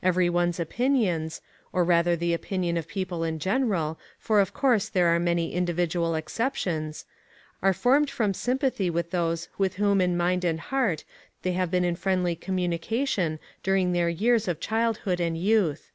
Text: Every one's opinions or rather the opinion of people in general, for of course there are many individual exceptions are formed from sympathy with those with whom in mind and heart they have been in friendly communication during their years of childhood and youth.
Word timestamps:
Every 0.00 0.30
one's 0.30 0.60
opinions 0.60 1.40
or 1.72 1.82
rather 1.82 2.14
the 2.14 2.32
opinion 2.32 2.76
of 2.76 2.86
people 2.86 3.24
in 3.24 3.40
general, 3.40 3.98
for 4.16 4.38
of 4.38 4.54
course 4.54 4.88
there 4.88 5.08
are 5.08 5.18
many 5.18 5.52
individual 5.52 6.14
exceptions 6.14 7.04
are 7.64 7.72
formed 7.72 8.08
from 8.08 8.32
sympathy 8.32 8.88
with 8.90 9.10
those 9.10 9.48
with 9.58 9.74
whom 9.74 10.00
in 10.00 10.16
mind 10.16 10.44
and 10.44 10.60
heart 10.60 11.02
they 11.42 11.54
have 11.54 11.72
been 11.72 11.84
in 11.84 11.96
friendly 11.96 12.36
communication 12.36 13.40
during 13.64 13.90
their 13.90 14.08
years 14.08 14.46
of 14.46 14.60
childhood 14.60 15.18
and 15.18 15.36
youth. 15.36 15.90